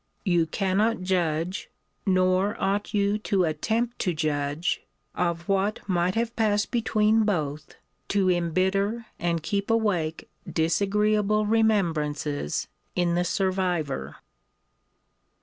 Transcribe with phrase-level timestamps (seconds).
[0.25, 1.69] You cannot judge,
[2.07, 4.81] nor ought you to attempt to judge,
[5.13, 7.75] of what might have passed between both,
[8.07, 14.15] to embitter and keep awake disagreeable remembrances in the survivor.